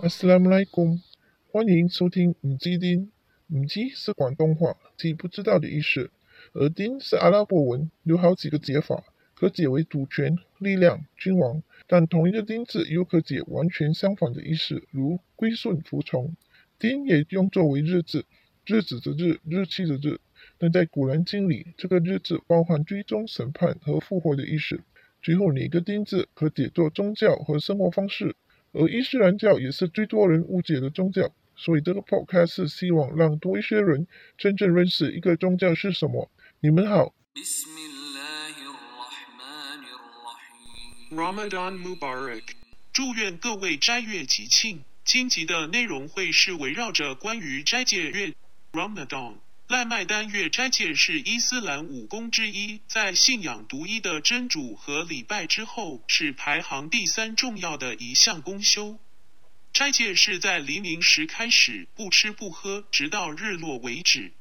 [0.00, 1.02] 阿斯拉姆莱贡，
[1.50, 3.10] 欢迎收听五基丁。
[3.48, 6.12] 五基是广东话，即不知道的意思。
[6.52, 9.02] 而丁是阿拉伯文，有好几个解法，
[9.34, 11.60] 可解为主权、力量、君王。
[11.88, 16.36] 但同一个丁字又可解完全相反的意思，如归顺、服从。
[16.78, 18.24] 丁也用作为日字，
[18.66, 20.20] 日子的日，日期的日。
[20.58, 24.80] 但在古兰经里，这个日字包含追踪、审判和复活的意思。
[25.20, 28.36] 最后，哪个丁字可解作宗教和生活方式。
[28.78, 36.30] 而伊斯兰教也是最多人误解的宗教，所以这个 podcast 是希望让多一些人真正认识一个宗教是什么。
[36.60, 37.12] 你们好。
[41.10, 42.42] Ramadan Mubarak，
[42.92, 44.84] 祝愿各位斋月吉庆。
[45.04, 48.32] 今集的内容会是围绕着关于斋戒月
[48.72, 49.34] Ramadan。
[49.68, 58.98] 赖麦丹月斋戒是伊斯兰五功之一，在信仰独一的真主和礼拜之后，是排行第三重要的一项公修。
[59.74, 64.32] 斋戒是在黎明时开始，不吃不喝，直到日落为止。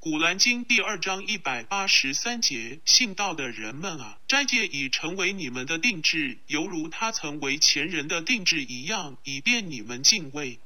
[0.00, 10.58] 古兰经第二章一百八十三节：信道的人们啊，斋戒已成为你们的定制，犹如他曾为前人的定制一样，以便你们敬畏。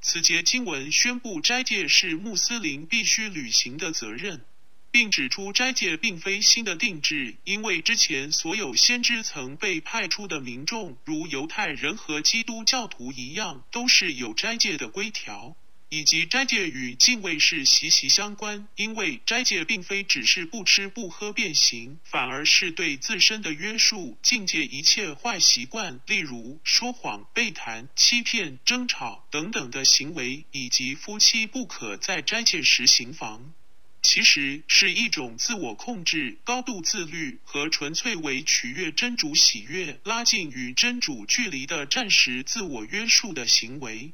[0.00, 4.44] 此节经文宣布斋戒是穆斯林必须履行的责任，
[4.92, 15.56] 并指出斋戒并非新的定制，因为之前所有先知曾被派出的民众，如犹太人和基督教徒一样，都是有斋戒的规条。
[15.90, 33.54] 以及斋戒与敬畏是息息相关，因为斋戒并非只是不吃不喝变行，反而是对自身的约束，境戒一切坏习惯，例如说谎、背谈、欺骗、争吵等等的行为，以及夫妻不可在斋戒时行房。
[34.00, 44.12] 其实是一种自我控制、高度自律和纯粹为取悦真主喜悦、拉近与真主距离的暂时自我约束的行为。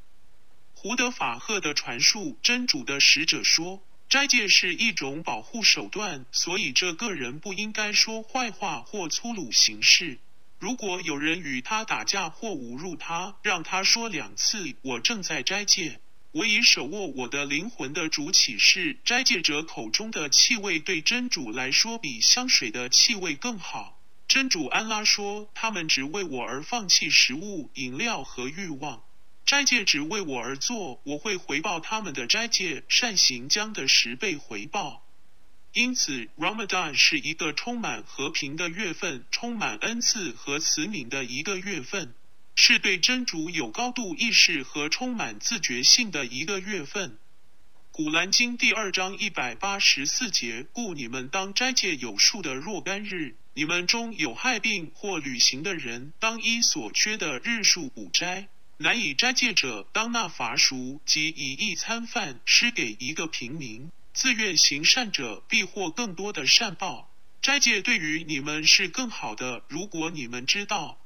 [0.85, 10.19] 胡德法赫的传述，真主的使者说，斋戒是一种保护手段，所以这个人不应该说坏话或粗鲁行事。
[10.59, 16.01] 如果有人与他打架或侮辱他，让他说两次：“我正在斋戒，
[16.33, 23.99] 我已手握我的灵魂的主启示。”斋戒者口中的气味对真主来说比香水的气味更好。
[24.29, 29.04] 真主安拉说，他们只为我而放弃食物、饮料和欲望。
[29.47, 35.05] 斋戒只为我而做，我会回报他们的斋戒善行将的十倍回报。
[35.75, 42.15] 因此，Ramadan 是一个充满和平的月份，充满恩赐和慈悯的一个月份，
[42.55, 47.19] 是对真主有高度意识和充满自觉性的一个月份。
[47.93, 58.49] 古兰经第二章一百八十四节：故你们当斋戒有数的若干日，你们中有害病或旅行的人，当依所缺的日数补斋。
[58.79, 67.09] 难以斋戒者，当纳罚赎即以一餐饭施给一个平民；自愿行善者，必获更多的善报。
[67.41, 70.99] 斋戒对于你们是更好的，如果你们知道。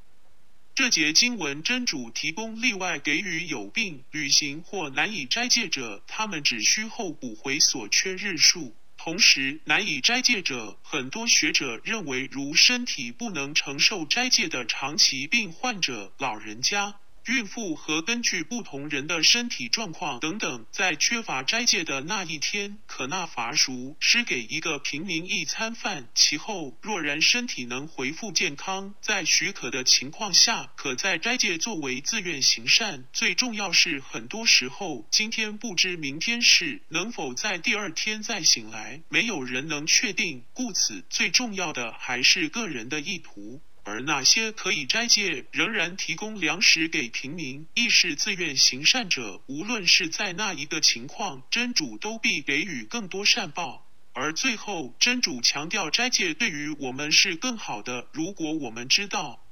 [0.74, 8.74] 这节经文真主提供例外，给予有病、旅行或难以斋戒者，他们只需后补回所缺日数。
[8.96, 16.94] 同时，难以斋戒者，很多学者认为，如身体不能承受斋戒的长期病患者、老人家。
[17.26, 26.08] 孕妇和根据不同人的身体状况等等，在缺乏斋戒的那一天，可纳罚赎，施给一个平民一餐饭。
[26.14, 33.04] 其后，若然身体能恢复健康，在许可的情况下，可在斋戒作为自愿行善。
[33.12, 40.44] 最重要是，很多时候，今天不知明天事，能否在第二天再醒来，没有人能确定。
[40.54, 43.60] 故此，最重要的还是个人的意图。
[43.88, 49.40] 而那些可以斋戒，仍然提供粮食给平民，亦是自愿行善者。
[49.46, 53.86] 无论是在那一个情况，真主都必给予更多善报。
[54.12, 59.47] 而最后，真主强调斋戒对于我们是更好的，如果我们知道。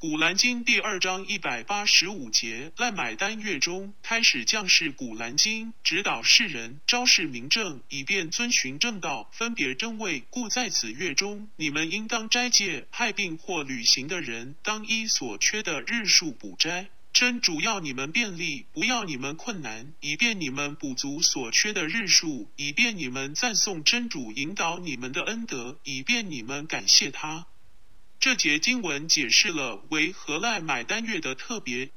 [0.00, 10.22] 古兰经第二章一百八十五节，赖买丹月中开始降示古兰经，指导世人，昭示明正，以便遵循正道，分别真位。
[10.30, 16.88] 故在此月中，你们应当斋戒；害病或旅行的人，当依所缺的日数补斋。
[17.12, 27.46] 真主要你们便利，不要你们困难，以便你们补足所缺的日数，以便你们赞颂真主引导你们的恩德，以便你们感谢他。
[28.20, 31.88] 这节经文解释了为何赖买单月的特别，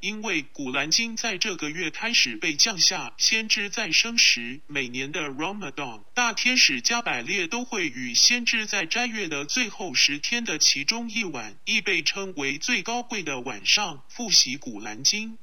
[0.00, 15.38] 因为古兰经在这个月开始被降下，先知在生时，每年的 Ramadan 大天使加百列都会与先知在斋月的最后十天的其中一晚，亦被称为最高贵的晚上，复习古兰经。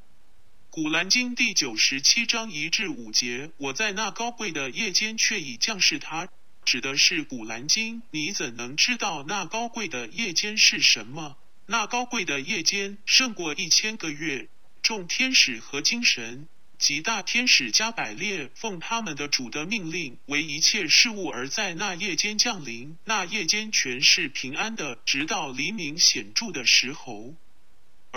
[0.69, 6.27] 古兰经第九十七章一至五节，我在那高贵的夜间却已降世他，
[6.65, 8.01] 指的是古兰经。
[8.11, 11.37] 你怎能知道那高贵的夜间是什么？
[11.67, 14.49] 那高贵的夜间胜过一千个月，
[14.81, 16.47] 众天使和精神
[16.77, 22.97] 及大天使加百列，奉他们的主的命令，为一切事物而在那夜间降临。
[23.05, 27.35] 那夜间全是平安的，直到黎明显著的时候。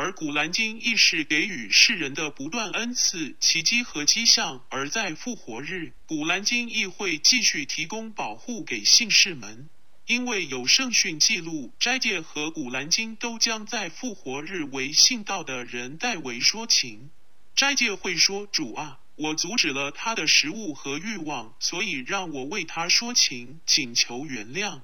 [0.00, 9.68] 而古兰经亦是给予世人的不断恩赐、奇迹和迹象，而在复活日，古兰经亦会继续提供保护给信士们，
[10.06, 17.10] 因为有圣训记录，斋戒和古兰经都将在复活日为信道的人代为说情。
[17.56, 24.82] 斋戒会说：“主啊，我阻止了他的食物和欲望，所以让我为他说情，请求原谅。”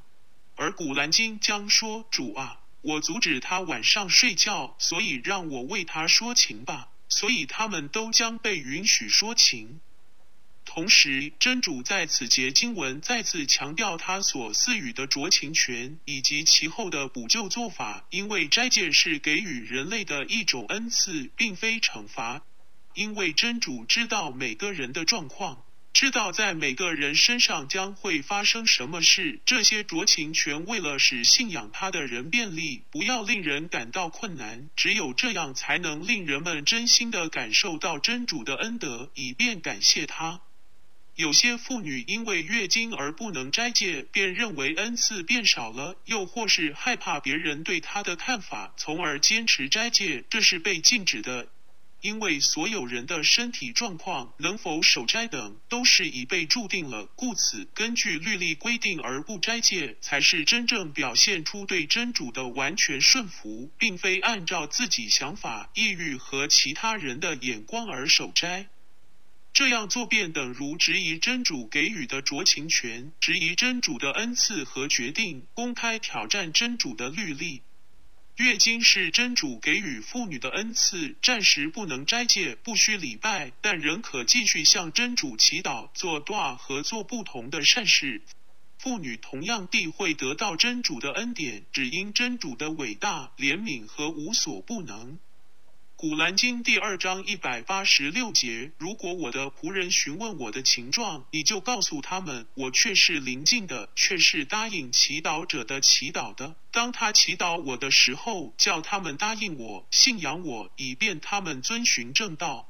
[0.58, 6.90] 而古兰经将说：“主啊。”我阻止他晚上睡觉，所以让我为他说情吧。
[7.08, 9.80] 所以他们都将被允许说情。
[10.66, 22.42] 同时，真主在此节经文再次强调他所赐予的酌情权以及其后的补救做法，因为斋戒是给予人类的一种恩赐，并非惩罚。
[22.94, 25.63] 因为真主知道每个人的状况。
[25.94, 34.68] 知道在每个人身上将会发生什么事，这些酌情权为了使信仰他的人便利，不要令人感到困难。
[34.74, 40.40] 只有这样才能令人们真心的感受到真主的恩德，以便感谢他。
[41.14, 51.46] 有些妇女因为月经而不能斋戒，便认为恩赐变少了，又或是害怕别人对她的看法，从而坚持斋戒，这是被禁止的。
[52.04, 68.66] 因为所有人的身体状况、能否守斋等，都是已被注定了，故此根据律例规定而不斋戒，才是真正表现出对真主的完全顺服，并非按照自己想法、意欲和其他人的眼光而守斋。
[69.54, 77.62] 这样做便等如质疑真主给予的酌情权，质疑真主的恩赐和决定，公开挑战真主的律例。
[78.36, 88.22] 月经是真主给予妇女的恩赐，暂时不能斋戒，不需礼拜，但仍可继续向真主祈祷、做祷和做不同的善事。
[88.76, 95.20] 妇女同样地会得到真主的恩典，只因真主的伟大、怜悯和无所不能。
[96.06, 106.56] 古兰经第二章一百八十六节：如果我的仆人询问我的情状，你就告诉他们，我却是临近的，却是答应祈祷者的祈祷的。
[106.70, 112.68] 当他祈祷我的时候，叫他们答应我，信仰我，以便他们遵循正道。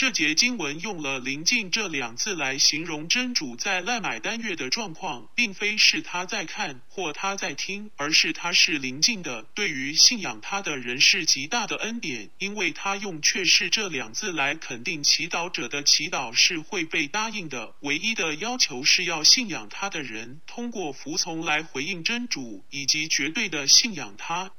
[0.00, 9.42] 这节经文用了“临近”这两字来形容真主在赖买单月的状况，并非是他在看或他在听，而是他是临近的。
[9.54, 17.74] 对于信仰他的人是极大的恩典，因为他用“却是”这两字来肯定祈祷者的祈祷是会被答应的。
[17.80, 24.50] 唯一的要求是要信仰他的人通过服从来回应真主，以及绝对的信仰他。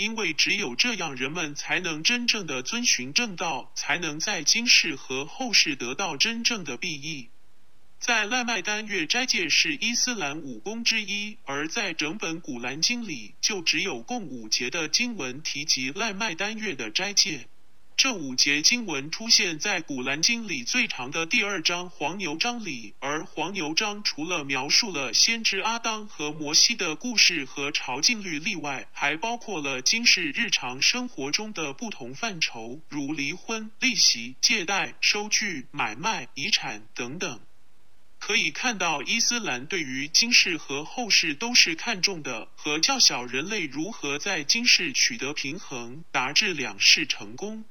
[0.00, 7.28] 因为只有这样，人们才能真正的遵循正道，才能在今世和后世得到真正的裨益。
[7.98, 17.49] 在赖麦丹月斋戒是伊斯兰五功之一，而在整本古兰经里，就只有共五节的经文提及赖麦丹月的斋戒。
[18.02, 37.38] 这五节经文出现在《古兰经》里最长的第二章黄牛章里，而黄牛章除了描述了先知阿当和摩西的故事和朝觐律例外，还包括了今世日常生活中的不同范畴，如离婚、利息、借贷、收据、买卖、遗产等等。
[38.18, 47.66] 可以看到，伊斯兰对于今世和后世都是看重的，和较小人类如何在今世取得平衡，达至两世成功。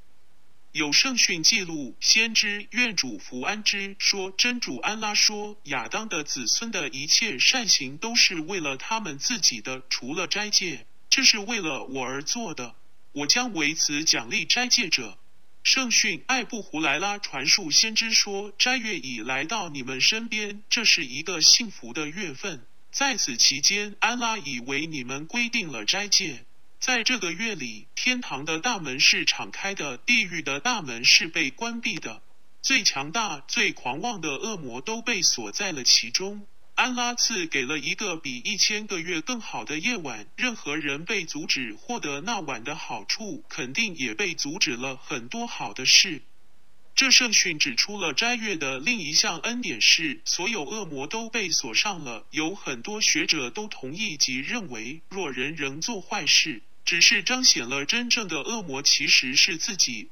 [0.71, 12.75] 有圣训记录，先知愿主福安之说：“真主安拉说，亚当的子孙的一切善行都是为了他们自己的，除了斋戒，这是为了我而做的。
[13.13, 15.17] 我将为此奖励斋戒者。”
[15.63, 22.63] 圣训艾布胡莱拉传述先知说：“斋月已来到你们身边，这是一个幸福的月份。
[22.91, 26.45] 在此期间，安拉已为你们规定了斋戒。”
[26.79, 32.21] 在这个月里，天堂的大门是敞开的，地狱的大门是被关闭的。
[32.61, 36.47] 最强大、最狂妄的恶魔都被锁在了其中。
[36.75, 46.21] 安拉赐给了一个比一千个月更好的夜晚，任何人被阻止获得那晚的好处，肯定也被阻止了很多好的事。
[46.95, 52.25] 这圣训指出了斋月的另一项恩典是，所有恶魔都被锁上了。
[52.31, 60.09] 有很多学者都同意及认为，若人仍做坏事，只是彰显了真正的恶魔其实是自己。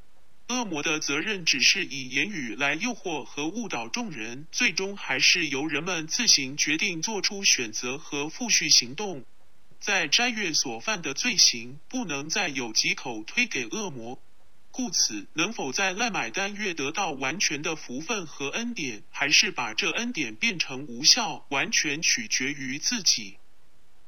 [0.50, 9.26] 恶魔的责任只是以言语来诱惑和误导众人，最终还是由人们自行决定做出选择和复续行动。
[9.80, 14.22] 在斋月所犯的罪行，不能再有几口推给恶魔。
[14.70, 23.38] 故此，能否在赖买丹月得到完全的福分和恩典，还是把这恩典变成无效，完全取决于自己。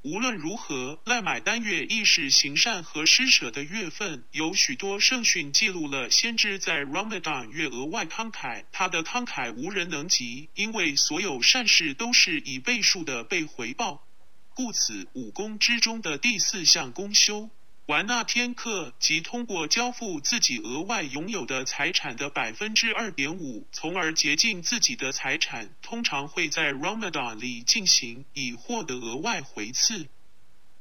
[0.01, 4.24] 无论如何，赖买单月亦是行善和施舍的月份。
[4.32, 14.08] 有许多圣训记录了先知在 Ramadan 月额外慷慨，他的慷慨无人能及，因为所有善事都是以倍数的被回报。
[14.53, 17.50] 故此，五功之中的第四项功修。
[17.89, 30.08] 完那天课，即通过交付自己额外拥有的财产的百分之二点五，从而洁净自己的财产，通常会在 Ramadan 里进行，以获得额外回赐。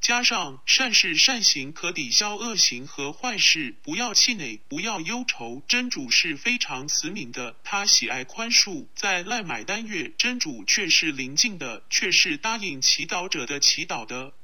[0.03, 5.63] 加上善事善行可抵消恶行和坏事，不要气馁，不要忧愁。
[5.67, 8.85] 真主是非常慈悯的，他喜爱宽恕。
[8.95, 14.35] 在赖买单月，真主却是临近的，却是答应祈祷者的祈祷的。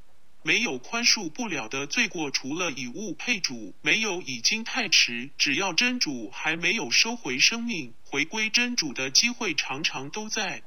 [0.46, 5.30] 没有宽恕不了的罪过，除了以物配主，没有已经太迟。
[5.38, 10.62] 只要真主还没有收回生命，回归真主的机会常常都在，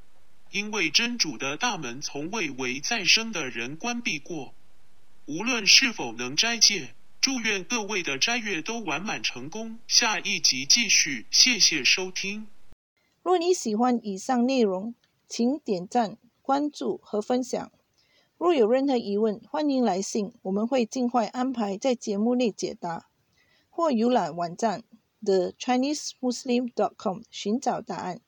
[0.50, 4.56] 因为真主的大门从未为再生的人关闭过。
[5.28, 9.78] 无论是否能斋戒，祝愿各位的斋月都完满成功。
[9.88, 12.48] 下一集继续，谢谢收听。
[13.22, 14.96] 若你喜欢以上内容，
[15.30, 17.72] 请点赞、关注和分享。
[18.38, 23.08] 若有任何疑问，欢迎来信，我们会尽快安排在节目内解答，
[23.70, 24.84] 或浏览网站
[25.24, 28.22] thechinesemuslim.com 寻找答案。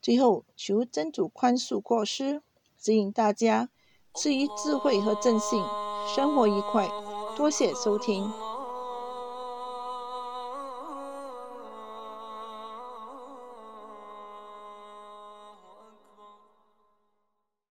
[0.00, 2.42] 最后，求真主宽恕过失，
[2.78, 3.70] 指引大家
[4.14, 5.60] 赐予智慧和正信，
[6.14, 6.88] 生活愉快。
[7.36, 8.49] 多谢收听。